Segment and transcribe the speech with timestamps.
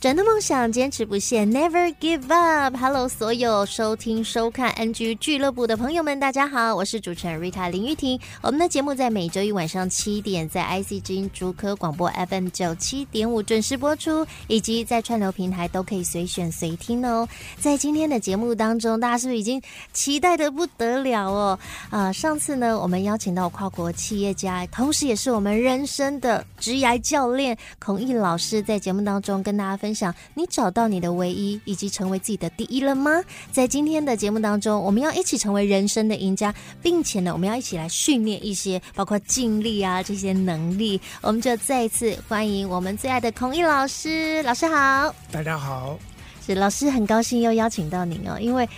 [0.00, 2.74] 转动梦想，坚持不懈，Never give up。
[2.74, 8.18] Hello，所有收听收看 NG 俱乐部的朋友们，大家好，我是主持人 Rita 林玉婷。
[8.40, 17.28] 我们的节目在每周一晚上七点在 IC 之音竹科广播 FM 九七点五准时播出，以及在串流平台都可以随选随听哦。
[17.58, 19.60] 在今天的节目当中，大家是不是已经
[19.92, 21.58] 期待的不得了哦？
[21.90, 29.89] 啊、上次呢，我们邀请到跨国企业家，同时也是我们人生的职涯教练孔毅老师，在节目当中跟大家分享。
[29.90, 33.24] 分享你找到你的唯一，以及成为自己的第一了吗？
[33.50, 41.00] 在今天的节目当中，我们要一起成为人生的赢家，并且呢，我们要一起来训练一些包括尽力啊这些能力。
[41.22, 45.98] 我们就再一次欢迎我们最爱的孔毅老师，老师好，大家好，
[46.46, 48.68] 是老师很高兴又邀请到您哦，因为。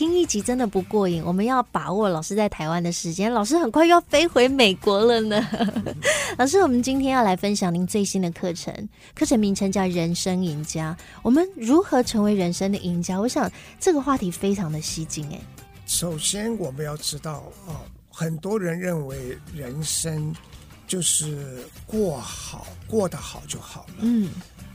[0.00, 3.30] 听一集真的不过瘾，我们要把握老师在台湾的时间。
[3.30, 5.46] 老师很快又要飞回美国了呢。
[6.38, 8.74] 老师，我们今天要来分享您最新的课程，
[9.14, 10.96] 课程名称叫《人生赢家》。
[11.20, 13.20] 我们如何成为人生的赢家？
[13.20, 15.28] 我想这个话题非常的吸睛。
[15.34, 15.40] 哎，
[15.84, 17.76] 首先我们要知道哦，
[18.08, 20.34] 很多人认为人生
[20.86, 23.94] 就是过好，过得好就好了。
[23.98, 24.30] 嗯。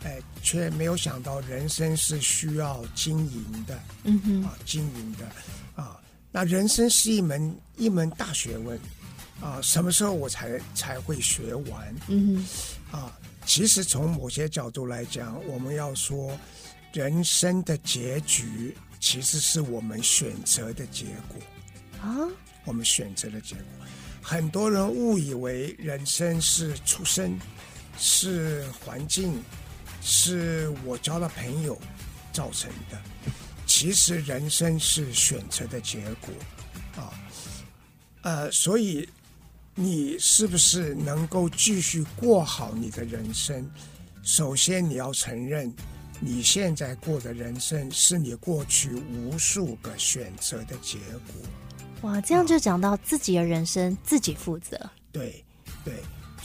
[0.06, 5.26] 哎，却没有想到人生是需要经营的，嗯哼，啊，经营的，
[5.82, 6.00] 啊，
[6.32, 8.80] 那人生是一门一门大学问，
[9.42, 11.96] 啊，什么时候我才才会学完？
[12.08, 12.46] 嗯
[12.92, 13.18] 哼，啊，
[13.48, 16.38] 其实从某些角度来讲，我们要说，
[16.94, 21.42] 人生的结局其实是我们选择的结果，
[22.00, 22.30] 啊，
[22.64, 23.64] 我们选择的结果，
[24.22, 27.36] 很多人误以为人生是出生，
[27.98, 29.42] 是环境。
[30.08, 31.76] 是我交了朋友
[32.32, 33.02] 造成的，
[33.66, 36.32] 其实人生是选择的结果
[36.96, 37.10] 啊，
[38.22, 39.10] 呃，所以
[39.74, 43.68] 你是不是能够继续过好你的人生？
[44.22, 45.74] 首先你要承认，
[46.20, 52.10] 你现在过的人生是你过去无数个选择的结果。
[52.10, 54.80] 哇，这样就讲到自己的人生、啊、自己负责。
[55.12, 55.44] 对，
[55.84, 55.96] 对。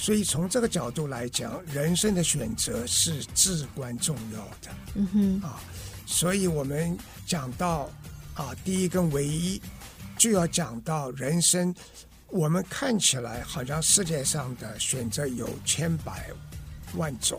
[0.01, 4.75] 所以从这个角度来讲，人生的选择是至关重要的。
[4.95, 5.61] 嗯哼，啊，
[6.07, 6.97] 所以我们
[7.27, 7.91] 讲到
[8.33, 9.61] 啊，第一跟唯一，
[10.17, 11.75] 就要讲到人生。
[12.29, 16.31] 我们看起来好像世界上的选择有千百
[16.97, 17.39] 万种，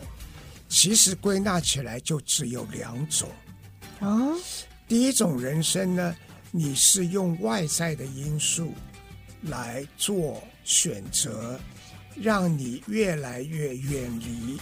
[0.68, 3.28] 其实归纳起来就只有两种。
[3.98, 4.38] 哦，
[4.86, 6.14] 第一种人生呢，
[6.52, 8.72] 你是用外在的因素
[9.42, 11.58] 来做选择。
[12.14, 14.60] 让你越来越远离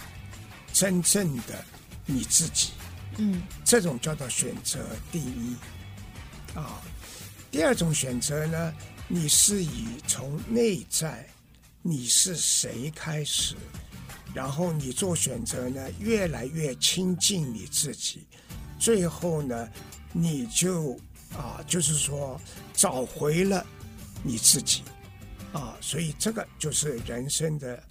[0.73, 1.63] 真正的
[2.05, 2.69] 你自己，
[3.17, 4.79] 嗯，这种叫做选择
[5.11, 5.55] 第一
[6.55, 6.81] 啊。
[7.51, 8.73] 第二种选择呢，
[9.07, 11.27] 你是以从内在
[11.81, 13.55] 你是谁开始，
[14.33, 18.23] 然后你做选择呢，越来越亲近你自己，
[18.79, 19.69] 最后呢，
[20.13, 20.97] 你就
[21.35, 22.39] 啊，就是说
[22.73, 23.65] 找回了
[24.23, 24.83] 你自己。
[25.53, 27.81] 啊，所以这个就是人生的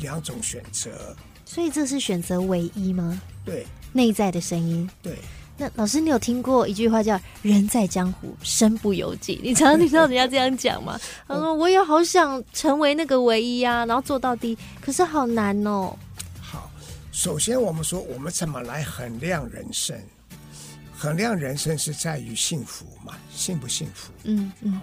[0.00, 1.16] 两种选择。
[1.44, 3.20] 所以这是选择唯一吗？
[3.44, 4.88] 对，内在的声音。
[5.02, 5.18] 对。
[5.56, 9.38] 那老师，你有听过一句话叫“人在江湖，身不由己”？
[9.44, 10.98] 你常常听到人家这样讲吗？
[11.28, 15.94] 他说：“我也好想成为那个唯一啊，然后做到底，可是好难哦。”
[16.40, 16.70] 好，
[17.12, 20.00] 首先我们说，我们怎么来衡量人生？
[20.96, 23.18] 衡量人生是在于幸福嘛？
[23.30, 24.12] 幸不幸福？
[24.24, 24.80] 嗯嗯。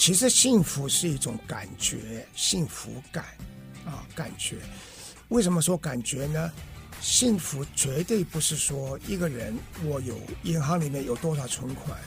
[0.00, 3.22] 其实幸福是一种感觉，幸福感
[3.84, 4.56] 啊，感觉。
[5.28, 6.50] 为什么说感觉呢？
[7.02, 9.54] 幸福绝对不是说一个人
[9.84, 12.00] 我有银行里面有多少存款，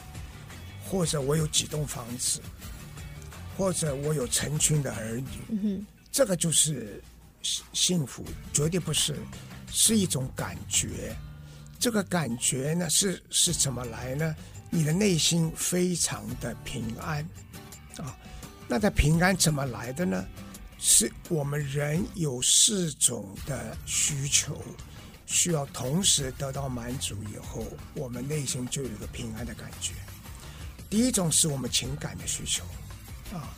[0.84, 2.42] 或者我有几栋房子，
[3.56, 7.00] 或者我有成群的儿女，嗯，这个就是
[7.74, 9.16] 幸福，绝对不是，
[9.72, 11.16] 是一种感觉。
[11.80, 14.36] 这个感觉呢，是是怎么来呢？
[14.72, 17.24] 你的内心非常的平安。
[17.98, 18.18] 啊，
[18.68, 20.25] 那在平安怎么来的呢？
[20.86, 24.62] 是我们人有四种的需求，
[25.25, 29.94] 需要同时得到满足以后，我们内心就有个平安的感觉。
[30.90, 32.66] 第一种是我们情感的需求，
[33.34, 33.56] 啊，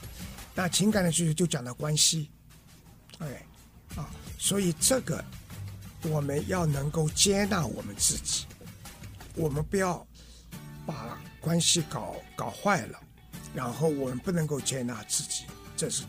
[0.54, 2.30] 那情感的需求就讲到关系，
[3.18, 3.44] 哎，
[3.96, 5.24] 啊，所以这个
[6.04, 8.46] 我们要能够接纳我们自己，
[9.34, 10.06] 我们不要
[10.86, 13.00] 把关系搞搞坏了，
[13.56, 15.46] 然后我们不能够接纳自己，
[15.78, 16.04] 这是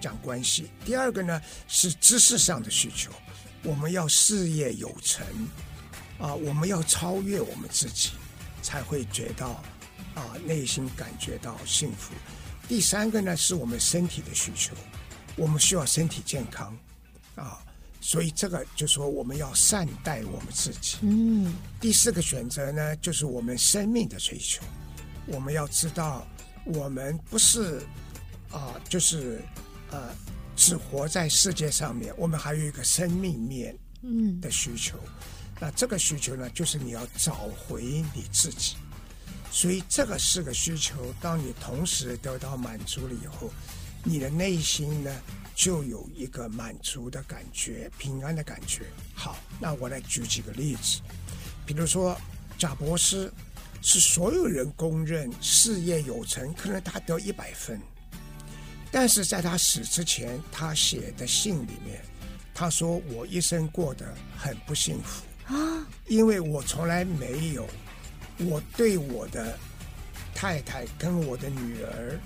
[0.00, 0.70] 讲关系。
[0.84, 3.10] 第二个呢是知识上的需求，
[3.62, 5.26] 我们要事业有成，
[6.18, 8.12] 啊，我们要超越我们自己，
[8.62, 12.14] 才会觉得啊内心感觉到幸福。
[12.68, 14.74] 第三个呢是我们身体的需求。
[15.36, 16.78] 我们需要身体健康，
[17.34, 17.58] 啊，
[18.00, 20.98] 所以这个就说我们要善待我们自己。
[21.00, 24.62] 嗯，第四个选择呢，就是我们生命的追求。
[25.26, 26.24] 我们要知道，
[26.64, 27.82] 我们不是
[28.50, 29.40] 啊，就是
[29.90, 30.14] 呃，
[30.56, 34.98] 只活在世界上面，我们还有一个生命面嗯的需求。
[35.60, 38.76] 那这个需求呢，就是你要找回你自己。
[39.50, 43.50] 所以这个四个需求，当你同时得到满足了以后。
[44.06, 45.10] 你的内心呢，
[45.54, 48.82] 就有一个满足的感觉，平安的感觉。
[49.14, 51.00] 好，那我来举几个例子，
[51.64, 52.14] 比如说
[52.58, 53.32] 贾博士
[53.86, 57.78] 是所有人公认事业有成，可能他得一百分，
[58.90, 62.02] 但是在他死之前，他写的信里面，
[62.54, 67.68] 他说：“我一生过得很不幸福啊，因为我从来没有
[68.38, 69.58] 我对我的
[70.34, 72.18] 太太跟我的女儿。”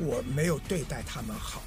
[0.00, 1.60] 我没有对待他们好，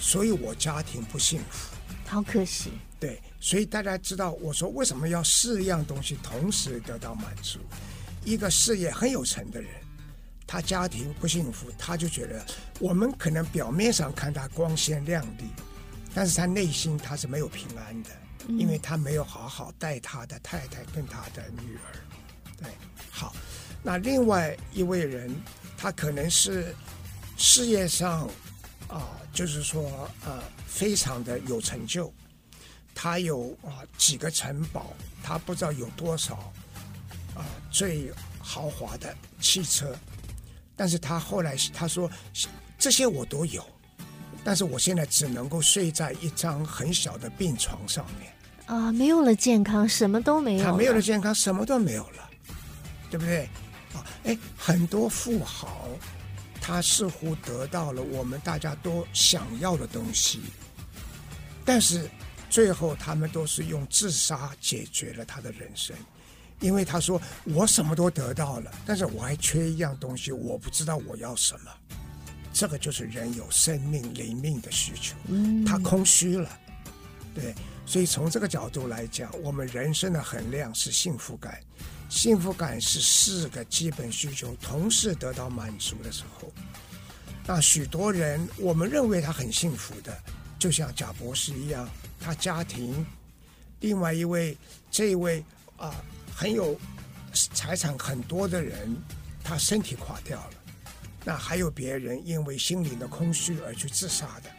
[0.00, 1.72] 所以我家庭不幸福，
[2.04, 2.72] 好可惜。
[2.98, 7.60] 对，所以大家知道，我说为什么要四样东西同时得到满足？
[8.24, 9.70] 一个事业很有成的人，
[10.46, 12.44] 他家庭不幸福，他就觉得
[12.78, 15.44] 我们可能表面上看他光鲜亮丽，
[16.14, 18.10] 但是他内心他是没有平安的，
[18.48, 21.96] 因为他没有好好带他的太太跟他的女儿。
[22.56, 22.70] 对，
[23.10, 23.34] 好，
[23.82, 25.34] 那另外一位人，
[25.76, 26.74] 他可能是。
[27.42, 28.28] 事业上，
[28.86, 32.12] 啊，就是说，呃，非常的有成就。
[32.94, 36.52] 他有啊几个城堡，他不知道有多少
[37.40, 39.94] 啊最豪华的汽车。
[40.76, 42.10] 但是他后来他说，
[42.78, 43.64] 这些我都有，
[44.42, 48.32] 但是我现在只能够睡在一张很小的病床上面。
[48.66, 50.64] 啊，没有了健康，什么都没有。
[50.64, 52.30] 他没有了健康，什么都没有了，
[53.10, 53.44] 对不对？
[53.94, 55.88] 啊，哎，很多富豪。
[56.62, 60.40] 他似乎得到了我们大家都想要的东西，
[61.64, 62.08] 但是
[62.50, 65.96] 最后他们都是用自杀解决了他的人生，
[66.60, 71.70] 因为他说，我什么都得到了，但是我还缺一样东西，我不知道我要什么。
[72.52, 75.16] 这个就是人有生命灵命的需求，
[75.64, 76.58] 他空虚了，
[77.34, 77.54] 对，
[77.86, 81.60] 所以从这个角度来讲，我们人生的衡量是幸福感。
[82.08, 86.52] 幸福感是四个基本需求同时得到满足的时候，
[87.46, 90.20] 那许多人我们认为他很幸福的，
[90.58, 92.92] 就像贾博士一样，他家庭；
[93.78, 94.58] 另外一位
[94.90, 95.44] 这一位
[95.76, 95.94] 啊
[96.40, 96.74] 很有
[97.52, 98.96] 财产很多的人，
[99.44, 100.50] 他身体垮掉了。
[101.22, 104.50] 那还有别人因为心灵的空虚而去自杀的，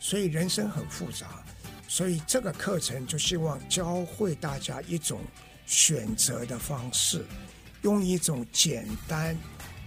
[0.00, 1.44] 所以人生很复杂。
[1.86, 5.20] 所以这个课程就希望教会大家一种。
[5.66, 7.24] 选择的方式，
[7.80, 9.34] 用一种简单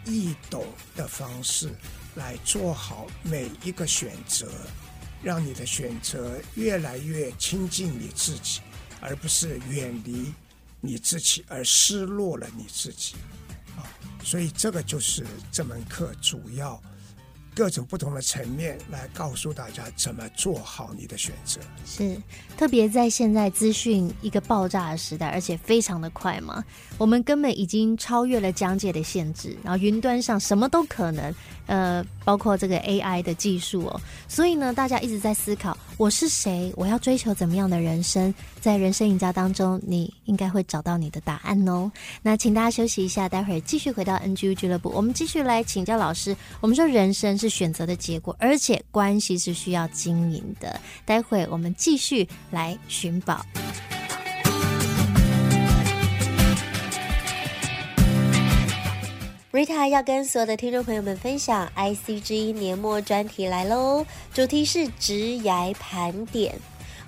[0.06, 0.65] 易懂
[0.95, 1.69] 的方式
[2.15, 4.50] 来做好每一个选择，
[5.21, 8.60] 让你的选择越来越亲近你自己，
[9.00, 10.34] 而不是远离
[10.81, 13.15] 你自己而失落了你自己。
[13.75, 13.86] 啊，
[14.24, 16.81] 所以这个就是这门课主要。
[17.55, 22.15] 各种不同的层面来告诉大家怎么做好你的选择，是
[22.55, 26.63] 特别在现在资讯一个爆炸的时代，而且非常的快嘛，
[27.00, 31.34] 我们根本已经超越了讲解的限制，然后云端上什么都可能，
[31.65, 41.91] 呃，包括这个 AI 的技术哦，所以呢，大家一直在思考我是谁，我要追求怎么样的人生，在人生赢家当中，你应该会找到你的答案哦。
[42.21, 46.33] 那请大家休息一下，待会儿继续回到 NGU 俱乐部，我们继续来请教老师。
[46.61, 47.47] 我们说人生是。
[47.57, 50.79] 选择的结果，而且关系是需要经营的。
[51.05, 53.43] 待会我们继续来寻宝。
[59.51, 66.53] Rita 要跟所有的听众朋友们分享 IC 之音年末专题来喽，主题是职涯盘点。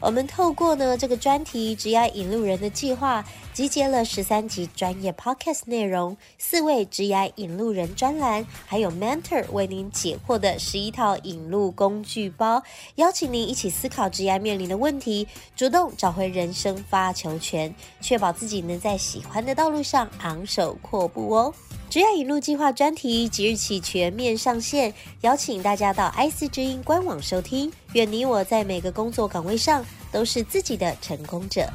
[0.02, 12.64] 我们透过呢这个专题“职涯引路人”的计划，集结了十三集专业 Podcast 内容，四位职涯引路人专栏，还有 Mentor 为您解惑的十一套引路工具包，
[12.96, 21.54] 邀请您一起思考职涯面临的问题，主动找回人生发球权，确保自己能在喜欢的道路上昂首阔步哦。
[21.90, 27.72] 职业引路计划专题即日起全面上线，邀请大家到 IC 之音官网收听。
[27.94, 31.68] 愿你我在每个工作岗位上都是自己的成功者。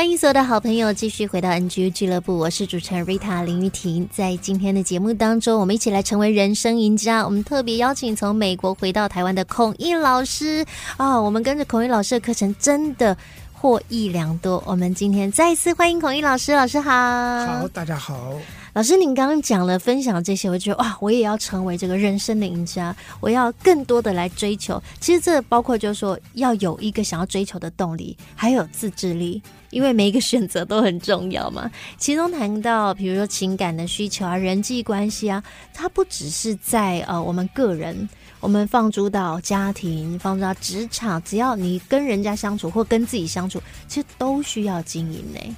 [0.00, 4.08] 欢迎所有的好朋友继续回到 NGU 俱乐部，我是主持人 Rita 林玉婷。
[4.10, 7.22] 在今天的节目当中，我们一起来成为人生赢家。
[7.22, 10.64] 我们特别邀请从美国回到台湾的孔毅老师
[10.96, 13.14] 啊，我们跟着孔毅老师的课程真的
[13.60, 14.62] 获益良多。
[14.64, 16.90] 我们今天再一次欢迎孔毅老师，老师好。
[17.44, 18.32] 好，大家好。
[18.72, 24.82] 老师，您刚刚讲了分享这些，我觉得哇，我也要成为这个人生的赢家，我要更多的来追求。
[24.98, 31.70] 其实这包括就是说，要有一个想要追求的动力，还有自制力，因为每一个选择都很重要嘛。
[31.98, 35.42] 其中谈到，比如说情感的需求啊，人际关系啊，
[35.74, 38.08] 它不只是在呃我们个人，
[38.40, 45.56] 我们放逐到家庭，放逐到职场，只要你跟人家相处或跟自己相处，其实都需要经营呢。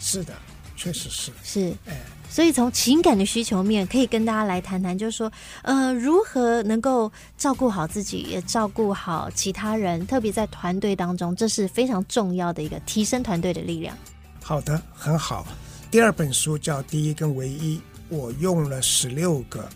[0.00, 0.34] 是的，
[0.74, 1.96] 确实是是，哎。
[2.30, 5.30] 所以从情感的需求面，可以跟大家来谈谈，就是说，
[5.64, 13.94] 呃，如何能够照顾好自己，也照顾好其他人，特别在团队当中，这是非常重要的一个提升团队的力量。
[14.42, 15.46] 好的，很好。
[15.90, 17.76] 第二本书叫《第一跟唯一》，
[18.08, 19.68] 我用了十六个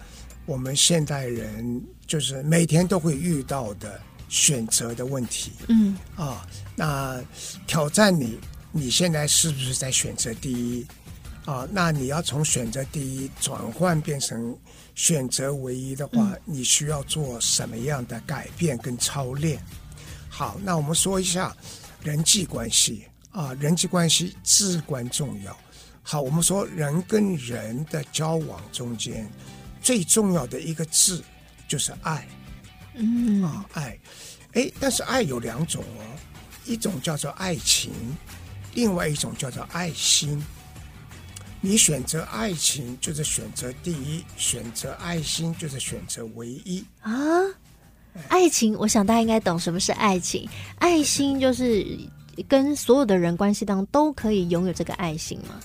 [0.46, 5.52] 我们现代人就是每天都会遇到的选择的问题。
[5.68, 7.22] 嗯啊，那
[7.66, 8.38] 挑战你，
[8.72, 10.86] 你现在是不是在选择第一？
[11.44, 14.56] 啊，那你要从选择第一转换变成
[14.96, 19.62] 选择唯一的话，你需要做什么样的改变跟操练？
[20.28, 21.56] 好，那我们说一下
[22.02, 25.56] 人际关系啊，人际关系至关重要。
[26.02, 29.28] 好，我们说人跟人的交往中间
[29.80, 31.22] 最重要的一个字
[31.68, 32.26] 就是爱。
[32.94, 33.98] 嗯啊，爱。
[34.52, 36.02] 哎，但是爱有两种哦，
[36.64, 37.92] 一种叫做爱情，
[38.74, 40.42] 另外一种叫做爱心。
[41.60, 47.12] 你选择爱情就是选择第一，选择爱心就是选择唯一啊！
[48.28, 50.48] 爱情，我想大家应该懂什么是爱情。
[50.78, 51.84] 爱心就是
[52.48, 55.60] 跟所有的人关系当中都可以拥有这个爱心吗？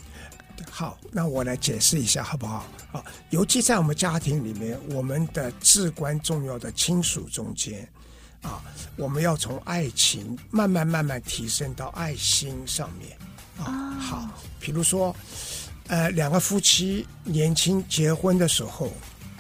[0.82, 2.66] 好，那我来解释一下好不好？
[2.92, 7.88] 好，尤其在我们家庭里面，我们的至关重要的亲属中间
[8.42, 8.60] 啊，
[8.96, 13.16] 我们要从爱情慢慢慢慢提升到爱心上面
[13.64, 13.92] 啊。
[14.00, 14.28] 好，
[14.60, 15.16] 比如说。
[15.88, 18.90] 呃，两个夫妻年轻结婚的时候，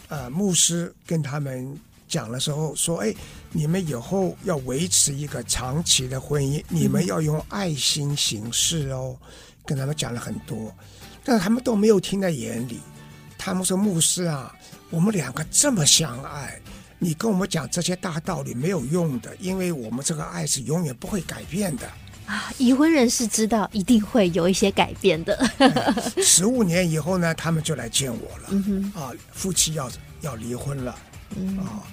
[0.09, 1.79] 呃，牧师跟他们
[2.09, 3.15] 讲的时候说：“哎，
[3.51, 9.17] 你们以后要维持一个长期的婚姻，你们要用爱心行事哦。”
[9.63, 10.75] 跟他们讲了很多，
[11.23, 12.79] 但是他们都没有听在眼里。
[13.37, 14.53] 他们说：“牧师啊，
[14.89, 16.59] 我们两个这么相爱，
[16.99, 21.89] 你跟我们讲这些大道理没有用的，因为我们这个爱是永远不会改变的。”
[22.27, 25.37] 啊，已婚人士知道一定会有一些改变的。
[26.23, 28.49] 十五年以后呢，他们就来见我了。
[28.49, 30.95] 嗯，啊，夫妻要要离婚了。
[31.35, 31.83] 嗯啊，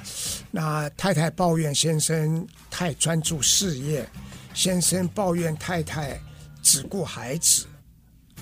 [0.50, 4.08] 那太太抱怨先生太专注事业，
[4.52, 6.20] 先生抱怨太太
[6.62, 7.66] 只顾孩子。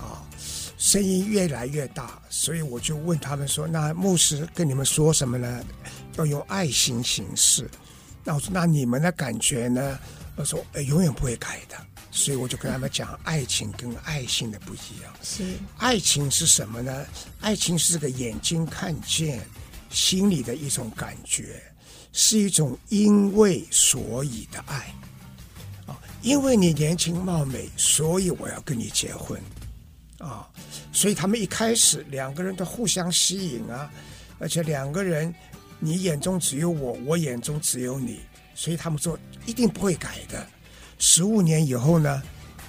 [0.01, 0.26] 啊，
[0.79, 5.65] 声音越来越大，所以我就问他们说：“那牧师跟你们说什么呢？
[6.17, 7.69] 要用爱心行事。”
[8.23, 9.99] 那我说：“那你们的感觉呢？”
[10.37, 11.77] 我说：“哎，永远不会改的。”
[12.13, 15.13] 所以我就跟他们讲，爱情跟爱心的不一样。
[15.23, 15.45] 是，
[15.77, 17.07] 爱情是什么呢？
[17.41, 19.41] 爱情是个眼睛看见，
[19.91, 21.63] 心里的一种感觉，
[22.13, 24.95] 是一种因为所以的爱。
[25.87, 29.39] 啊，因为你年轻貌美，所以我要跟你结婚。
[30.19, 30.49] 啊，
[30.93, 33.91] 所以他们一开始两个人都互相吸引啊，
[34.39, 35.35] 而且两个人，
[35.79, 38.21] 你眼中只有我，我眼中只有你，
[38.55, 40.47] 所以他们说一定不会改的。
[40.99, 42.23] 十五年以后呢，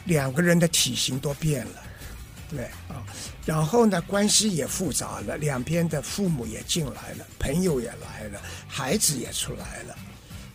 [0.06, 1.82] 两个人的体型都变了，
[2.50, 3.02] 对啊，
[3.46, 9.98] 然后呢，关系也复杂了，两边的父母也进来了，朋友也来了，孩子也出来了。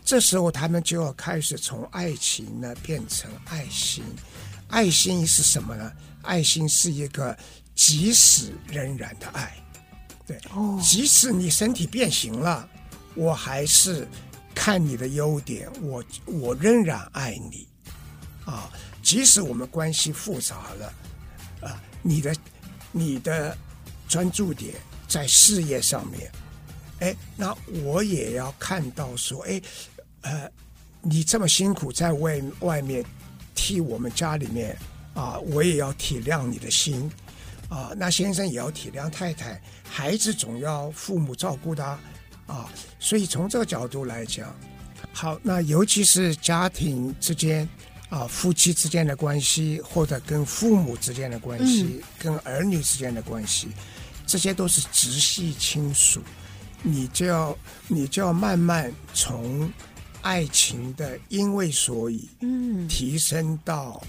[0.05, 4.05] 这时候他们就要开始从爱情呢变成爱心。
[4.69, 5.91] 爱心是什么呢？
[6.23, 7.37] 爱心是一个
[7.75, 9.57] 即使仍然的爱，
[10.27, 10.41] 对，
[10.83, 12.69] 即使你身体变形了，
[13.15, 14.07] 我还是。
[14.55, 17.67] 看你的优点，我我仍然爱你，
[18.45, 18.71] 啊，
[19.03, 20.93] 即使我们关系复杂了，
[21.63, 22.37] 啊，你的
[22.93, 23.57] 你的
[24.07, 24.75] 专注点
[25.09, 26.31] 在事业上面，
[27.01, 29.61] 哎，那我也要看到说，哎，
[30.21, 30.51] 呃，
[31.01, 33.03] 你这么辛苦在外外面
[33.55, 34.77] 替我们家里面
[35.15, 37.11] 啊，我也要体谅你的心，
[37.69, 41.85] 啊，那先生也要体谅太太，孩子总要父母照顾的
[42.47, 42.67] 啊，
[42.99, 44.55] 所以从这个角度来讲，
[45.13, 47.69] 好，那尤其是家庭之间
[48.09, 53.69] 啊，夫妻之间的关系，或者跟父母之间的关系，嗯、跟儿女之间的关系，
[54.27, 56.23] 这些都是直系亲属，
[56.83, 57.55] 你就要
[57.87, 59.71] 你就要慢慢从
[60.23, 64.03] 爱情的因为所以，嗯，提升到。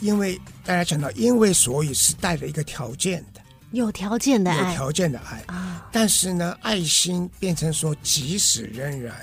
[0.00, 3.40] 因为大家讲到，因为所以是带着一个条件的，
[3.72, 5.88] 有条件的爱，有条件的爱啊。
[5.92, 9.14] 但是呢，爱心变成说，即使仍然，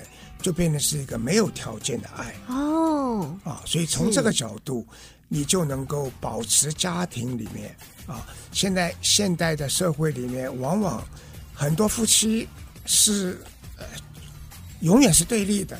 [0.41, 3.61] 就变成是一个没有条件的爱哦啊。
[3.65, 4.85] 所以从这个角度，
[5.27, 8.25] 你就能够保持家庭里面啊。
[8.51, 11.05] 现在现代的社会里面，往往
[11.53, 12.47] 很多夫妻
[12.85, 13.41] 是
[13.77, 13.85] 呃，
[14.81, 15.79] 永远是对立的，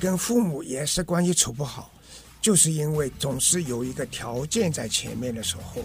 [0.00, 1.90] 跟父母也是关系处不好。
[2.46, 5.84] 就是因为总是有一个条件在前面的时候，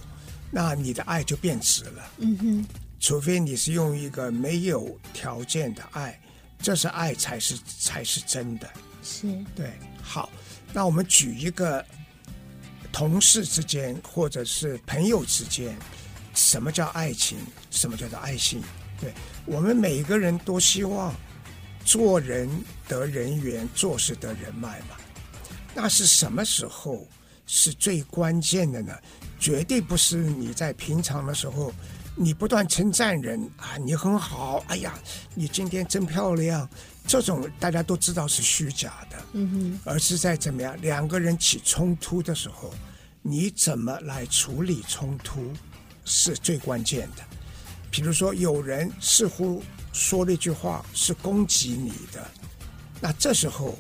[0.52, 2.12] 那你的爱就变质了。
[2.20, 2.66] 嗯哼，
[3.00, 6.22] 除非你是用一个没有条件的爱，
[6.60, 8.70] 这是爱才是才是真的。
[9.02, 9.72] 是，对。
[10.04, 10.30] 好，
[10.72, 11.84] 那我们举一个
[12.92, 15.76] 同事之间或者是朋友之间，
[16.36, 17.40] 什么叫爱情？
[17.72, 18.62] 什么叫做爱心？
[19.00, 19.12] 对，
[19.48, 21.12] 我们每个人都希望
[21.84, 22.48] 做人
[22.88, 24.96] 得人缘，做事得人脉嘛。
[25.74, 27.08] 那是什么时候
[27.46, 28.94] 是最关键的呢？
[29.40, 31.74] 绝对不是你在平常的时候，
[32.16, 34.94] 你不断称赞人啊，你很好，哎呀，
[35.34, 36.70] 你今天真漂亮，
[37.08, 39.18] 这种大家都知道是虚假的。
[39.34, 42.72] 嗯哼，而是在怎么样两个人起冲突的时候，
[43.22, 45.52] 你怎么来处理冲突
[46.06, 47.24] 是最关键的。
[47.90, 52.30] 比如说，有人似乎说了一句话是攻击你的，
[53.02, 53.78] 那这时候。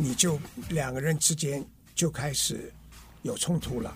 [0.00, 1.62] 你就两个人之间
[1.92, 2.72] 就开始
[3.22, 3.92] 有冲突了。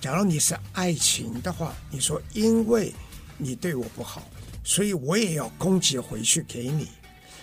[0.00, 2.92] 假如你是爱情的话，你说因为
[3.38, 4.22] 你对我不好，
[4.62, 6.88] 所以我也要攻击回去给你。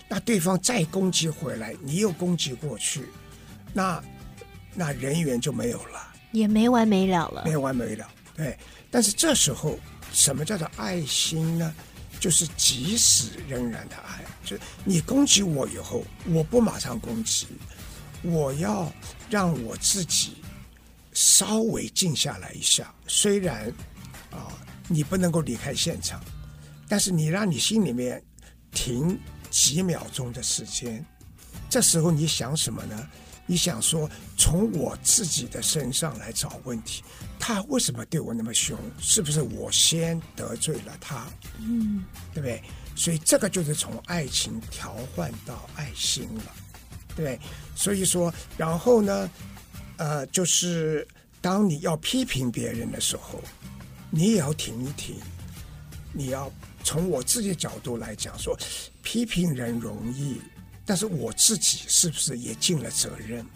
[0.08, 3.06] 那对方再攻击回来，你又攻击过去，
[3.72, 4.00] 那
[4.74, 8.08] 那人缘就没有了，也没完没了了，没完没了。
[8.36, 8.56] 对，
[8.92, 9.76] 但是这时候
[10.12, 11.74] 什么叫做爱心呢？
[12.20, 17.48] 就是即使仍然的爱，就是你攻击我以后，我不马上攻击。
[18.22, 18.92] 我要
[19.28, 20.36] 让我自己
[21.12, 23.68] 稍微静下来一下，虽然
[24.30, 24.48] 啊，
[24.88, 26.22] 你不能够离开现场，
[26.88, 28.22] 但是你让你心里面
[28.70, 29.18] 停
[29.50, 31.04] 几秒钟的时间，
[31.68, 33.08] 这时候你想什么呢？
[33.44, 34.08] 你想说，
[34.38, 37.02] 从我自己的身上来找问题，
[37.40, 38.78] 他为什么对我那么凶？
[39.00, 41.26] 是不是我先得罪了他？
[41.58, 42.62] 嗯，对不对？
[42.94, 46.54] 所以这个就是从爱情调换到爱心了。
[47.14, 47.38] 对，
[47.74, 49.30] 所以说，然后呢，
[49.96, 51.06] 呃，就是
[51.40, 53.42] 当你要批评别人的时候，
[54.10, 55.16] 你也要停一停。
[56.14, 56.52] 你要
[56.84, 58.54] 从我自己的角度来讲说，
[59.02, 60.40] 批评人容易，
[60.84, 63.46] 但是我自己是不是也尽了责任？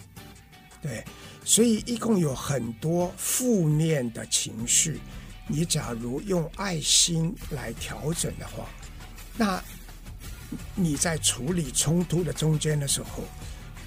[0.81, 1.05] 对，
[1.45, 5.01] 所以一共有很多负面的情绪，
[5.47, 8.69] 你假如用爱心来调整的话，
[9.37, 9.63] 那
[10.75, 13.23] 你在处理冲突的中间的时候。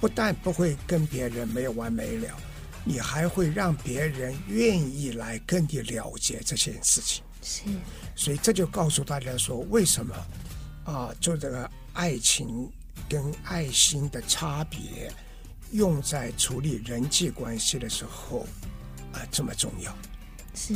[0.00, 2.34] 不但不会跟别人没有完没了，
[2.84, 7.22] 你还会让别人愿意来跟你了解这件事情。
[7.42, 7.64] 是，
[8.16, 10.14] 所以这就告诉大家说，为什么
[10.86, 12.66] 啊，就这个爱情
[13.10, 15.12] 跟爱心的差别，
[15.72, 18.46] 用在处理人际关系的时候
[19.12, 19.94] 啊，这么重要。
[20.54, 20.74] 是，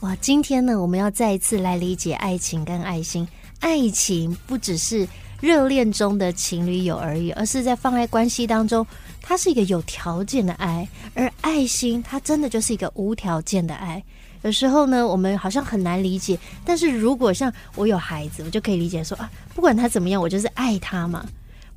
[0.00, 3.28] 哇，今天呢，我们要再一次来理解爱情跟爱心。
[3.64, 5.08] 爱情不只是。
[5.40, 8.86] 热恋中的情侣友而已，而是在放爱关系当中，
[9.20, 14.02] 它是一个有条件的爱，而爱心它真的就是一个无条件的爱。
[14.40, 21.26] 有时候呢，我们好像很难理解，但是如果像我有孩子，我就可以理解说啊，不管他怎么样，我就是爱他嘛，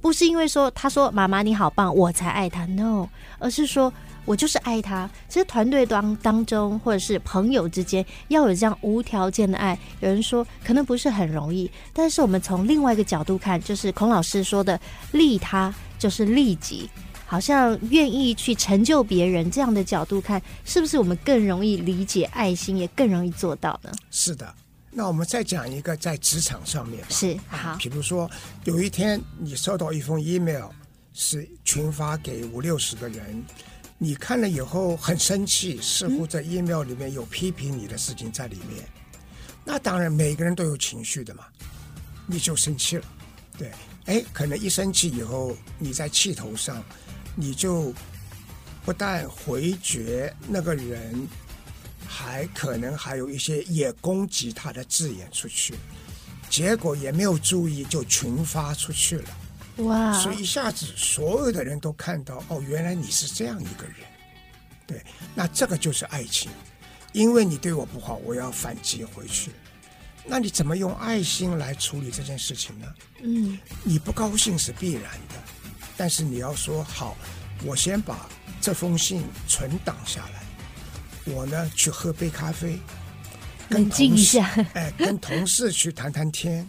[0.07, 3.93] 不是因为说他说妈妈你好棒，我才爱他，no，而是说。
[4.27, 5.09] 我就是爱他。
[5.29, 9.79] 其实团队当当中，或者是朋友之间，要有这样无条件的爱。
[10.01, 14.77] 有人说可能不是很容易，但是我们从另外一个角度看，就是孔老师说的
[15.13, 16.89] “利他就是利己”，
[17.25, 23.89] 好像愿意去成就别人这样的角度看，是不是我们更容易理解爱心，也更容易做到呢？
[24.11, 24.53] 是的。
[24.97, 27.75] 那我们再讲一个在职场上面，是好。
[27.77, 28.27] 比如说
[28.63, 30.71] 有一天你收到一封 email，
[31.13, 33.45] 是群发给五六十个人。
[33.99, 38.83] 你看了以后很生气，似乎在 email 里面有批评你的事情在里面。
[39.13, 39.19] 嗯、
[39.63, 41.45] 那当然每个人都有情绪的嘛，
[42.25, 43.05] 你就生气了，
[43.55, 43.71] 对，
[44.05, 46.83] 哎，可能一生气以后，你在气头上，
[47.35, 47.93] 你就
[48.83, 51.27] 不但回绝那个人
[52.07, 55.75] 还可能还有一些也攻击他的字眼出去，
[56.49, 59.37] 结果也没有注意就群发出去了。
[59.77, 60.13] 哇！
[60.13, 63.95] 所以一下子所有的人都看到，哦，原来你是这样一个人。
[64.87, 66.49] 对，那这个就是爱情，
[67.11, 69.51] 因为你对我不好，我要反击回去。
[70.25, 72.87] 那你怎么用爱心来处理这件事情呢？
[73.21, 75.35] 嗯，你不高兴是必然的，
[75.95, 77.15] 但是你要说好，
[77.63, 78.27] 我先把
[78.59, 80.46] 这封信存档下来。
[81.29, 82.79] 我呢，去喝杯咖啡，
[83.69, 86.67] 冷静一下， 哎，跟同事去谈谈天，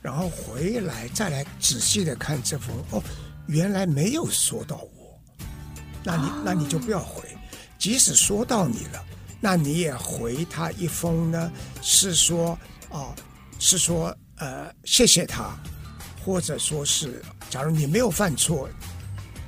[0.00, 2.76] 然后回来再来仔细的看这封。
[2.90, 3.02] 哦，
[3.46, 5.20] 原来没有说到我，
[6.04, 7.24] 那你那你就不要回。
[7.78, 9.04] 即使说到你了，
[9.40, 11.52] 那你也回他一封呢，
[11.82, 12.58] 是说
[12.90, 13.14] 哦，
[13.58, 15.56] 是说呃，谢谢他，
[16.24, 18.68] 或者说是，假如你没有犯错，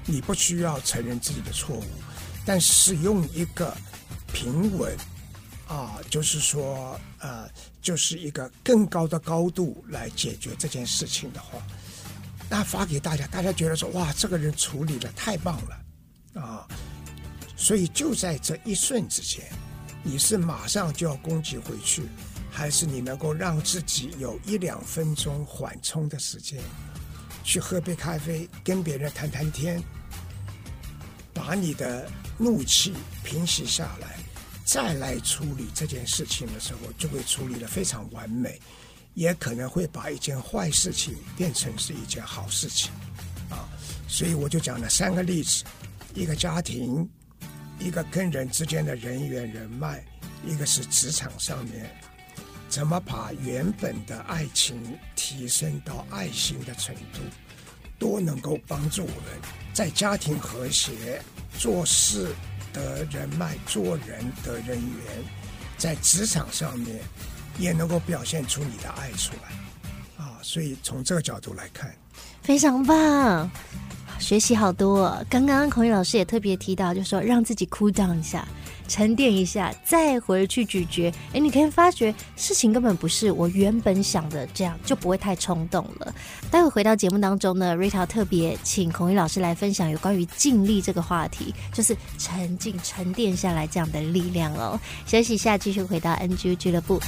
[0.07, 1.85] 你不需要承认自己的错误，
[2.45, 3.73] 但是用一个。
[4.33, 4.97] 平稳，
[5.67, 7.49] 啊，就是说，呃，
[7.81, 11.61] 就是一个更高的高度来解决这件事情的话，
[12.49, 16.69] 那发给大家，大家觉得说，哇，这个人处理得太棒了，啊，
[17.57, 19.51] 所以就在这一瞬之间，
[20.03, 22.05] 你是马上就要攻击回去，
[22.51, 26.63] 还是你能够让自己有一两分钟缓冲的时间，
[27.43, 29.83] 去喝杯咖啡，跟别人谈谈天，
[31.35, 32.09] 把你的。
[32.39, 34.17] 怒气平息下来，
[34.65, 38.61] 再来处理这件事情的时候，就会处理得非常完美，
[39.15, 42.93] 也可能会把一件坏事情变成是一件好事情，
[43.51, 43.69] 啊，
[44.09, 45.65] 所以我就讲了三个例子：
[46.15, 47.09] 一个家庭，
[47.81, 50.05] 一个跟人之间的人缘人脉，
[50.47, 51.91] 一个是职场上面，
[52.69, 54.81] 怎么把原本的爱情
[55.17, 57.21] 提升到爱心的程度，
[57.99, 59.41] 都能够帮助我们
[59.73, 61.21] 在家庭和谐。
[61.59, 62.29] 做事
[62.73, 65.25] 的人脉，做人的人缘，
[65.77, 67.01] 在职场上面
[67.59, 70.39] 也能够表现出你的爱出来啊！
[70.41, 71.93] 所以从这个角度来看，
[72.43, 73.51] 非常棒，
[74.21, 75.21] 学习好多。
[75.29, 78.47] 刚刚孔毅老师也特别提到，就说让自己 cool down 一下。
[78.89, 81.13] 沉淀一下，再回去咀嚼。
[81.33, 86.13] 哎，你可以发觉事情根本不是我原本想的这样，就不会太冲动了。
[86.51, 94.81] 待会回到节目当中呢瑞桃特别请孔毅老师来分享有关于静力这个话题，就是沉静、沉淀下来这样的力量哦。
[95.07, 96.99] 休息一下，继续回到 NG 俱乐部。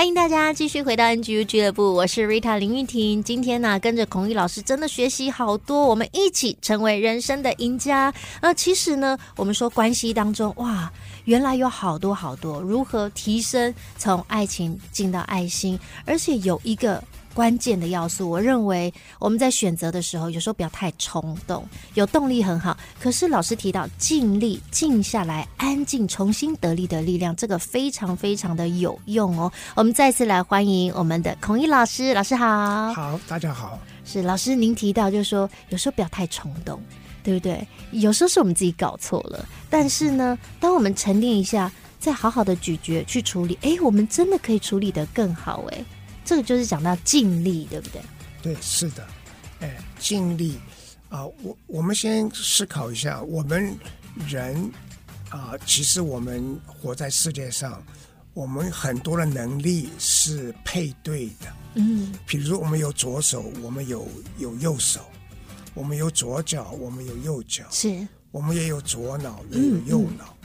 [0.00, 3.22] 欢迎大家继续回到 NGU 俱乐部，我是 Rita 林玉婷。
[3.22, 8.10] 今天呢、跟着孔毅老师真的学习好多，我们一起成为人生的赢家。
[8.40, 10.90] 那其实呢，我们说关系当中，哇，
[11.26, 17.04] 原来有好多好多如何提升，从爱情进到爱心，而且有一个。
[17.32, 21.64] 关键的要素，我认为我们在选择的时候，有时候不要太冲动，
[21.94, 22.76] 有动力很好。
[23.00, 29.50] 可是老师提到尽力，静下来，安静，重新得力的力量，这个非常非常的有用哦。
[29.74, 32.92] 我们再次来欢迎我们的孔毅老师，老师好。
[32.92, 33.78] 好，大家好。
[34.04, 36.82] 是老师，您提到就是说，有时候不要太冲动，
[37.22, 37.64] 对不对？
[37.92, 45.84] 有时候是我们自己搞错了，但是呢，当我们沉淀一下，再好好的咀嚼去处理，哎，我们真的可以处理得更好，哎。
[46.24, 48.02] 这个就是讲到尽力，对不对？
[48.42, 49.06] 对，是的，
[49.60, 50.58] 哎，尽力
[51.08, 53.76] 啊，我我们先思考一下，我们
[54.28, 54.70] 人
[55.28, 57.82] 啊，其实我们活在世界上，
[58.32, 64.06] 我们很多的能力是配对的，嗯，比如说我们有左手，我们有
[64.38, 65.00] 有右手，
[65.74, 70.24] 我们有左脚，我们有右脚，是，我们也有左脑，也有右脑。
[70.24, 70.39] 嗯嗯。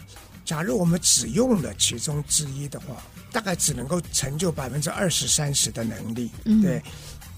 [0.45, 6.81] 假如我们只用了其中之一的话，大概只能够成就百分之二十三十的能力，嗯、对，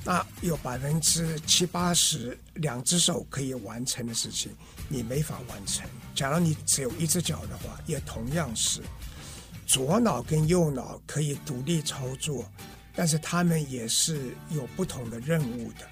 [0.04, 4.52] 那有百分之七八十两只手可以完成的事情，
[4.90, 5.88] 你没法完成。
[6.14, 8.82] 假如你只有一只脚的话，也同样是
[9.66, 12.46] 左脑跟右脑可以独立操作，
[12.94, 15.88] 但是他们也是有不同的任务的。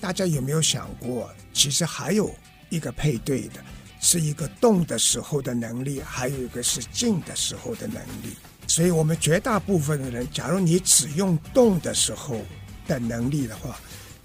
[0.00, 2.34] 大家有没有想过，其实还有
[2.70, 3.62] 一个配对的，
[4.00, 8.34] 是一个动的时候的能力，还有一个是静的时候的能力。
[8.66, 12.40] 所以，我们绝大部分的人，假如你只用动的时候
[12.86, 13.78] 的能力的话，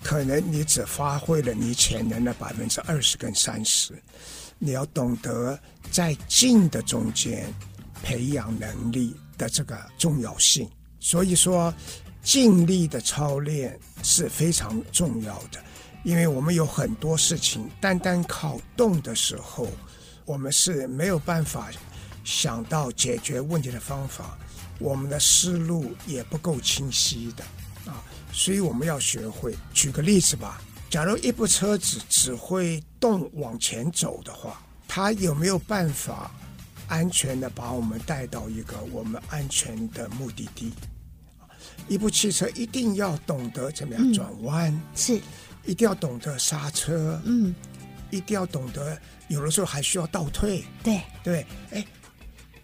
[0.04, 3.94] 可能你只发挥了你潜能的百分之二十跟三十。
[4.60, 5.60] 你要懂得
[5.92, 7.52] 在静的中间
[8.04, 10.70] 培养能力的这个重要性。
[11.00, 11.74] 所以说，
[12.24, 15.64] 静力的操练是非常重要的，
[16.06, 19.68] 因为我们有很多事情，单单靠动的时候，
[20.24, 21.70] 我们是没有办法。
[22.24, 24.36] 想到解决问题的方法，
[24.80, 27.44] 我们的思路也不够清晰的
[27.86, 28.02] 啊，
[28.34, 29.56] 所以我们要学会。
[29.76, 36.32] 举个例子吧，假如一部车子只会动往前走的话，它有没有办法
[36.88, 40.74] 安全的把我们带到一个我们安全的目的地？
[41.88, 45.22] 一部汽车一定要懂得怎么样转弯，嗯、是，
[45.66, 47.54] 一定要懂得刹车，嗯，
[48.10, 48.98] 一定要懂得，
[49.28, 51.02] 有的时候还需要倒退，对。
[51.24, 51.86] 对，哎，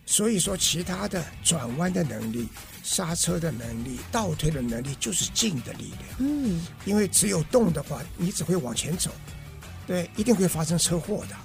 [0.06, 2.48] 所以说其他的转弯的能力、
[2.84, 9.12] 刹车的能力、倒退的能力，就是静的力量，嗯，因为只有动的话，你只会往前走，
[9.88, 11.36] 对，一定会发生车祸的，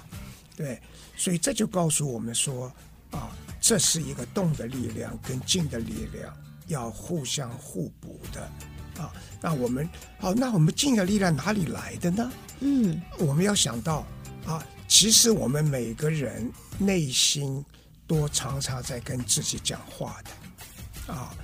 [0.55, 0.79] 对，
[1.15, 2.71] 所以这就告诉我们说，
[3.11, 6.33] 啊，这是一个动的力量跟静的力量。
[6.67, 8.51] 要互相互补的，
[8.97, 9.87] 啊，那我们
[10.19, 12.31] 好，那我们静的力量哪里来的呢？
[12.59, 14.05] 嗯，我们要想到
[14.45, 17.63] 啊，其实我们每个人内心
[18.07, 21.35] 都常常在跟自己讲话的，啊，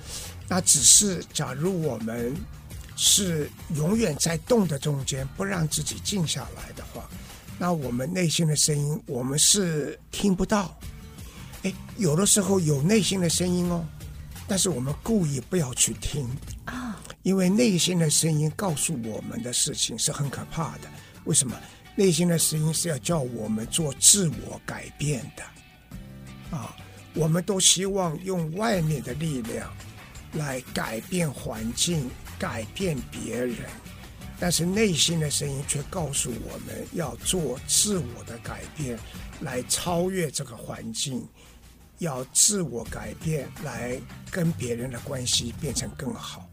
[0.48, 2.34] 那只是假如我们
[2.96, 7.08] 是永远在动的中间，不让自己静下来的话，
[7.58, 10.76] 那我们内心的声音我们是听不到。
[11.62, 13.84] 哎，有的时候有内心的声音哦。
[14.46, 16.28] 但是我们故意不要去听
[16.66, 20.88] 啊，因为内心的声音告诉我们的事情是很可怕的。
[21.24, 21.56] 为什么？
[21.96, 26.74] 内心的声音是要叫我们做自我改变的啊！
[27.14, 29.72] 我们都希望用外面的力量
[30.32, 33.58] 来改变环境、改变别人，
[34.40, 38.98] 但是内心的声音却告诉我们要做自我的改变，
[39.42, 41.24] 来超越这个环境。
[42.04, 46.48] 要自我改变，来跟别人的关系变成更好，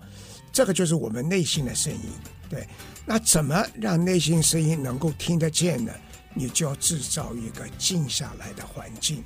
[0.52, 2.10] 这个就是我们内心的声音。
[2.50, 2.68] 对，
[3.06, 5.94] 那怎么让内心声音能够听得见呢？
[6.34, 9.24] 你就要制造一个静下来的环境。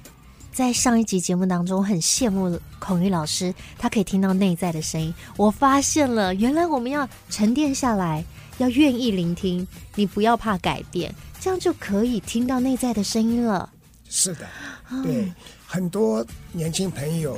[0.51, 5.13] 在上一集节目当中，很羡慕孔玉老师，他可以听到内在的声音。
[5.35, 8.23] 我发现了，原来我们要沉淀下来，
[8.57, 13.69] 要愿意聆听，你不要怕改变，这样就可以听到内在的声音了。
[14.07, 14.47] 是的，
[15.03, 15.31] 对。
[15.65, 17.35] 很多年轻朋友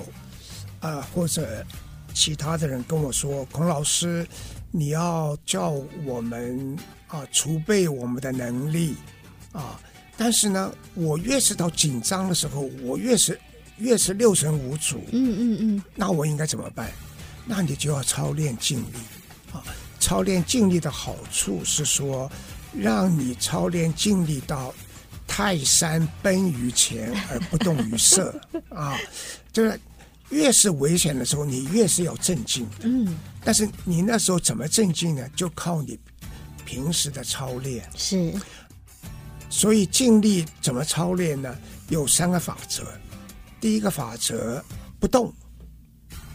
[0.79, 1.65] 啊、呃，或者
[2.13, 4.27] 其他的人跟我说：“孔老师，
[4.71, 5.69] 你要叫
[6.05, 8.95] 我们啊储备我们的能力
[9.53, 9.79] 啊。”
[10.17, 13.39] 但是呢，我越是到紧张的时候，我越是
[13.77, 14.97] 越是六神无主。
[15.11, 15.83] 嗯嗯嗯。
[15.95, 16.91] 那我应该怎么办？
[17.45, 18.97] 那你就要操练静力
[19.53, 19.63] 啊！
[19.99, 22.29] 操练静力的好处是说，
[22.73, 24.73] 让你操练静力到。
[25.27, 28.33] 泰山崩于前而不动于色
[28.69, 28.97] 啊，
[29.51, 29.79] 就是
[30.29, 32.75] 越是危险的时候，你越是要镇静的。
[32.83, 35.29] 嗯，但是你那时候怎么镇静呢？
[35.35, 35.99] 就靠你
[36.65, 37.87] 平时的操练。
[37.95, 38.33] 是，
[39.49, 41.55] 所以尽力怎么操练呢？
[41.89, 42.83] 有三个法则。
[43.59, 44.63] 第一个法则，
[44.99, 45.33] 不动，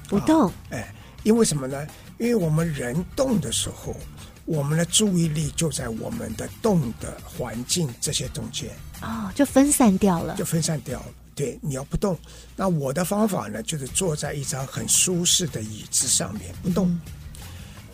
[0.09, 0.49] 不动。
[0.49, 1.87] 啊，哎，因为什么呢？
[2.19, 3.97] 因为我们人动的时候。
[4.45, 11.07] 我们的注意力就在我们的动的环境这些中间哦，就分散掉了，就分散掉了。
[11.35, 12.19] 对，你要不动。
[12.55, 16.89] 那我的方法呢，就是坐在一张很舒适的椅子上面不动。
[16.89, 17.01] 嗯。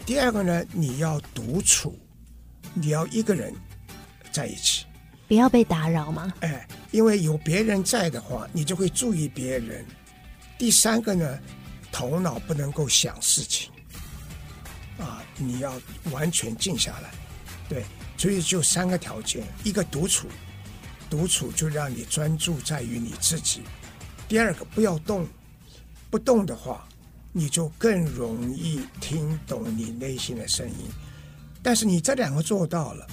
[0.04, 1.96] 第二个呢，你要独处，
[2.74, 3.54] 你要一个人
[4.32, 4.86] 在一起，
[5.28, 6.32] 不要被打扰吗？
[6.40, 9.84] 哎，因为有别人在的话，你就会注意别人。
[10.58, 11.38] 第三个呢，
[11.92, 13.70] 头脑不能够想事情。
[14.98, 15.72] 啊，你要
[16.10, 17.10] 完全静下来，
[17.68, 17.84] 对，
[18.16, 20.26] 所以就三个条件：一个独处，
[21.08, 23.60] 独处就让你专注在于你自己；
[24.28, 25.26] 第二个不要动，
[26.10, 26.86] 不动的话，
[27.32, 30.90] 你就更容易听懂你内心的声音。
[31.62, 33.06] 但是你这两个做到了，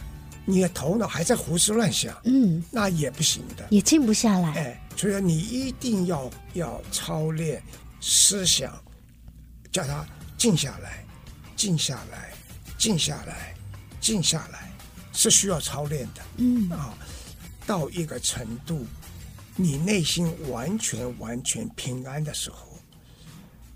[0.44, 4.54] 你的头脑还在胡思乱想，嗯，那也不行的，也静不下来。
[4.54, 7.62] 哎，所以你一定要要操练
[8.02, 8.74] 思想，
[9.72, 10.04] 叫它
[10.36, 11.05] 静下来。
[11.66, 12.32] 静下来，
[12.78, 13.56] 静下来，
[14.00, 14.72] 静下来，
[15.14, 16.22] 是需要操练的。
[16.38, 16.94] 嗯啊，
[17.66, 18.86] 到一个程度，
[19.56, 22.78] 你内心完全完全平安的时候，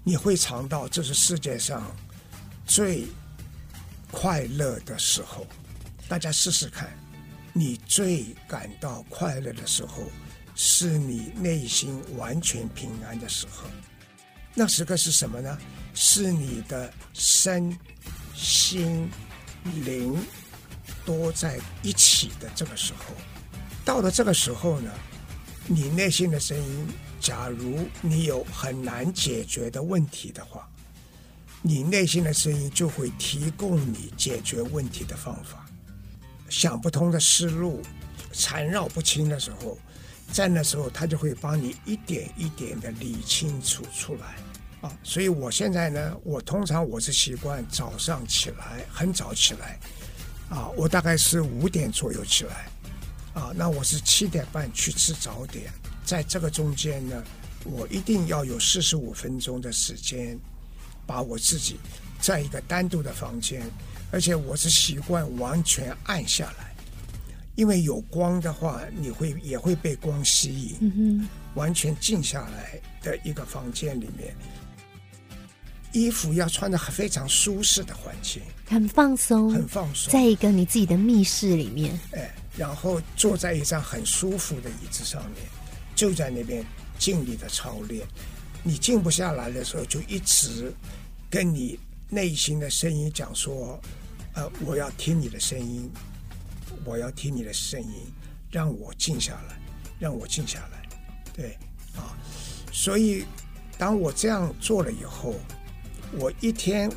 [0.03, 1.83] 你会尝到这是世界上
[2.67, 3.07] 最
[4.11, 5.47] 快乐的时候。
[6.07, 6.95] 大家试试看，
[7.53, 10.03] 你最感到快乐的时候，
[10.53, 13.63] 是你内心完全平安的时候。
[14.53, 15.57] 那时刻是什么呢？
[15.93, 17.77] 是你的身
[18.35, 19.09] 心
[19.85, 20.17] 灵
[21.05, 23.13] 都在一起的这个时候，
[23.83, 24.91] 到了这个时候呢，
[25.67, 26.87] 你内心的声音，
[27.19, 30.69] 假如你有很难解决的问题的话，
[31.61, 35.65] 你内心的声音就会提供你解决问题的方法。
[36.47, 37.81] 想不通的思路，
[38.31, 39.77] 缠绕不清的时候，
[40.31, 44.35] 在那时候他就会帮你一点一点的理清楚出来。
[44.81, 49.77] 啊，所以我现在呢，我通常我是习惯早上起来很早起来，
[50.49, 52.69] 啊，我大概是五点左右起来，
[53.33, 55.69] 啊，那我是七点半去吃早点，
[56.05, 57.21] 在这个中间呢，
[57.65, 60.39] 我一定要有四十五分钟的时间，
[61.05, 61.77] 把我自己
[62.21, 63.69] 在一个单独的房间，
[64.11, 66.73] 而且我是习惯完全暗下来，
[67.55, 74.33] 因为有光的话，你会也会被光吸引，嗯，完全静下来的一个房间里面。
[75.91, 85.43] 衣服要穿的非常舒适的环境，很放松，很放松，在一个你自己的密室里面，哎，然后坐在一张很舒服的椅子上面，
[85.95, 86.63] 就在那边
[86.99, 88.05] 尽力的操练。
[88.61, 90.71] 你静不下来的时候，就一直
[91.27, 93.79] 跟你内心的声音讲说
[94.35, 95.89] ：“呃，我要听你的声音，
[96.85, 98.13] 我要听你的声音，
[98.51, 99.59] 让我静下来，
[99.97, 100.87] 让我静下来。”
[101.33, 101.57] 对，
[101.95, 102.13] 啊，
[102.71, 103.25] 所以
[103.77, 105.33] 当我这样做了以后。
[106.11, 106.91] 我一天，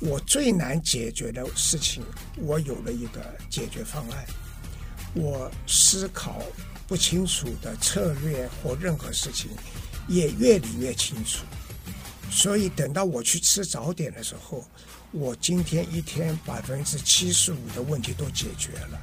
[0.00, 2.02] 我最难解决的事情，
[2.36, 4.24] 我有了一个解决方案。
[5.14, 6.42] 我思考
[6.86, 9.50] 不清楚的策略或任何事情，
[10.08, 11.44] 也越理越清楚。
[12.30, 14.64] 所以等到我去吃早点的时候，
[15.10, 19.00] 我今天一天百分之七十五的问题都解决了。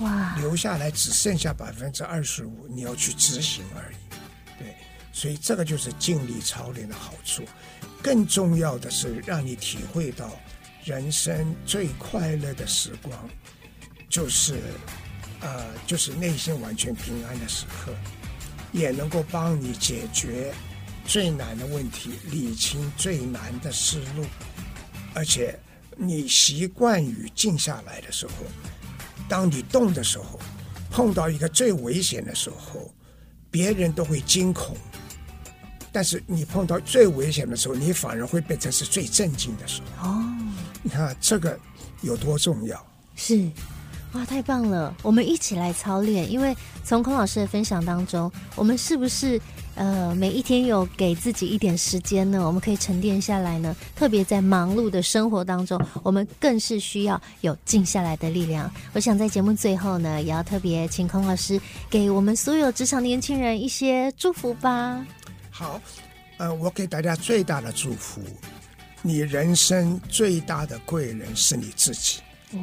[0.00, 0.36] 哇！
[0.38, 3.96] 留下来只剩下百分之二十五，你要去执行而已。
[4.58, 4.74] 对，
[5.16, 7.42] 所以这个就是静力操练的好处。
[8.02, 10.30] 更重要的是，让你体会到
[10.84, 13.26] 人生最快乐的时光，
[14.10, 14.58] 就是，
[15.40, 17.94] 呃，就是内心完全平安的时刻，
[18.72, 20.52] 也能够帮你解决
[21.06, 24.26] 最难的问题，理清最难的思路。
[25.14, 25.58] 而且，
[25.96, 28.32] 你习惯于静下来的时候，
[29.30, 30.38] 当你动的时候，
[30.90, 32.92] 碰到一个最危险的时候，
[33.50, 34.76] 别人都会惊恐。
[35.96, 40.10] 但是你碰到最危险的时候，你反而会变成是最镇静的时候。
[40.10, 40.22] 哦，
[40.82, 41.58] 你看这个
[42.02, 42.78] 有多重要？
[43.14, 43.50] 是，
[44.12, 44.94] 哇，太棒了！
[45.02, 46.54] 我们一起来操练，因为
[46.84, 49.40] 从孔老师的分享当中，我们是不是
[49.74, 52.46] 呃每一天有给自己一点时间呢？
[52.46, 53.74] 我们可以沉淀下来呢？
[53.94, 58.70] 特别在忙碌的生活当中，我们更是需要有静下来的力量。
[58.92, 65.02] 我想在节目最后呢，也要特别请孔老师给我们所有职场年轻人一些祝福吧。
[65.58, 65.80] 好，
[66.36, 68.20] 呃，我给大家最大的祝福，
[69.00, 72.20] 你人生最大的贵人是你自己。
[72.50, 72.58] 哦，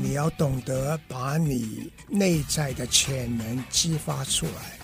[0.00, 4.78] 你要懂得把你内在的潜能激发出来，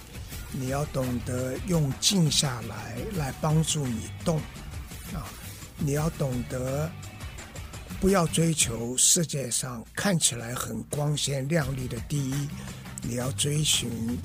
[0.50, 4.38] 你要懂得用静下来来帮助你动。
[5.14, 5.22] 啊，
[5.76, 6.90] 你要懂得
[8.00, 12.48] 不要追求世界上看起来很光鲜亮丽的第一，
[13.00, 14.18] 你要追寻。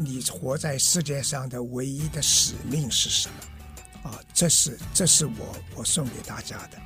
[0.00, 4.08] 你活在世界上的唯一的使命是什么？
[4.08, 6.78] 啊，这是这是我我送给大家的。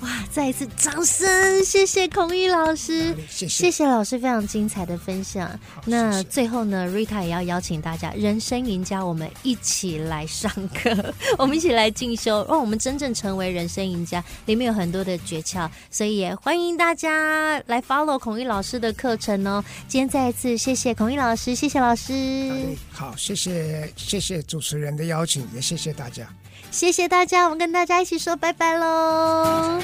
[0.00, 0.08] 哇！
[0.32, 5.50] 再一次掌声，谢谢孔毅老师，谢谢，谢谢老师非常精彩的分享。
[5.84, 14.22] 那最后呢，Rita 也要邀请大家，人生赢家，我们一起来上课， 我们一起来进修，让我们真正成为人生赢家。
[14.46, 19.62] 里面有很多的诀窍，所以也欢迎大家来 follow 孔毅老师的课程哦。
[19.88, 22.76] 今天再一次谢谢孔毅老师，谢谢老师。
[22.90, 26.26] 好，谢谢谢谢主持人的邀请，也谢谢大家。
[26.70, 29.80] 谢谢大家，我们跟大家一起说拜拜喽！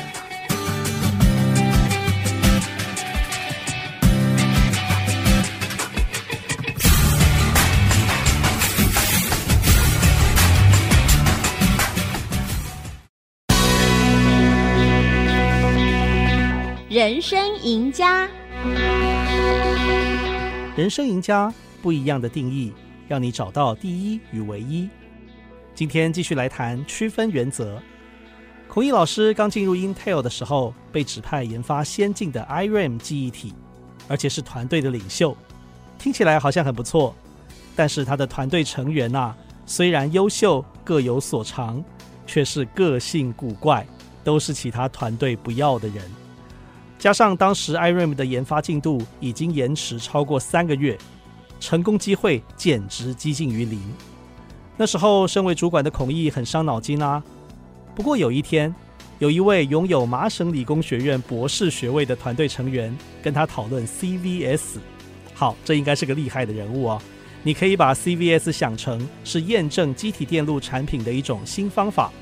[16.89, 18.27] 人生赢家，
[20.75, 22.73] 人生赢家不一样的定义，
[23.07, 24.89] 让你找到第一与唯一。
[25.77, 27.79] 今天继续来谈区分原则。
[28.67, 33.53] 孔毅老师刚进入 Intel 的时候，被指派研发先进的 iRAM 记忆体，
[34.09, 35.37] 而且是团队的领袖。
[35.99, 37.15] 听起来好像很不错，
[37.77, 39.35] 但是他的团队成员呐、
[39.67, 41.85] 虽然优秀，各有所长，
[42.27, 43.87] 却是个性古怪，
[44.25, 46.03] 都是其他团队不要的人。
[46.99, 50.97] 加上当时 iRAM 的研发进度已经延迟超过三个月，
[51.61, 53.79] 成功机会简直几近于零。
[54.77, 57.23] 那时候，身为主管的孔毅很伤脑筋啊。
[57.95, 58.75] 不过有一天，
[59.19, 64.77] 有一位拥有麻省理工学院博士学位的团队成员跟他讨论 CVS。
[65.33, 67.01] 好，这应该是个厉害的人物哦。
[67.43, 72.13] 你可以把 CVS 想成是验证机体电路产品的一种新方法，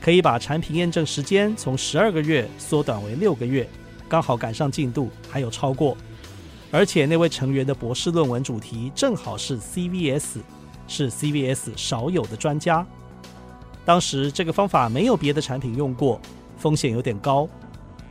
[0.00, 3.68] 可以把产品验证时间从十二个月缩短为六个月，
[4.08, 5.94] 刚好赶上进度，还有超过。
[6.70, 10.38] 而且那位成员的博士论文主题正好是 CVS。
[10.90, 12.84] 是 CVS 少有的专家。
[13.84, 16.20] 当时这个方法没有别的产品用过，
[16.58, 17.48] 风险有点高。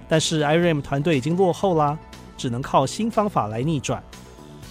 [0.08, 2.00] 但是 IRAM 团队已经落后啦，
[2.38, 4.02] 只能靠新方法来逆转。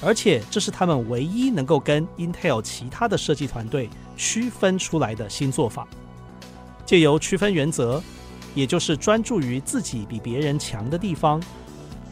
[0.01, 5.87] 而且这是他们唯一能够跟 Intel 其他的设计团队区分出来的新做法。
[6.87, 8.03] 借由区分原则，
[8.55, 11.43] 也就是专注于自己比别人强的地方，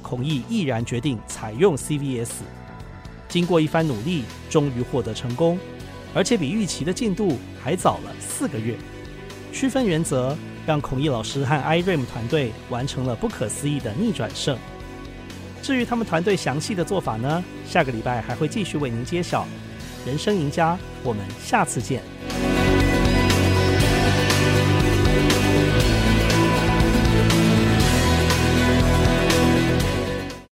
[0.03, 2.43] 孔毅毅然决定采用 CVS。
[3.29, 5.59] 经过一番努力，终于获得成功，
[6.17, 8.75] 而且比预期的进度还早了四个月。
[9.53, 10.35] 区分原则
[10.67, 14.57] 让孔毅老师和 IRAM 团队完成了不可思议的逆转胜。
[15.63, 17.45] 至于他们团队详细的做法呢？
[17.69, 19.47] 下个礼拜还会继续为您揭晓。
[20.07, 22.01] 人生赢家，我们下次见。